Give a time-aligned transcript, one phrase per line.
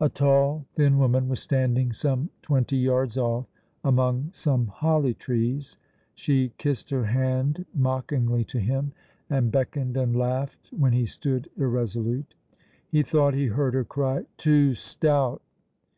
[0.00, 3.44] A tall, thin woman was standing some twenty yards off,
[3.84, 5.76] among some holly trees.
[6.14, 8.92] She kissed her hand mockingly to him,
[9.28, 12.34] and beckoned and laughed when he stood irresolute.
[12.88, 15.42] He thought he heard her cry, "Too stout!"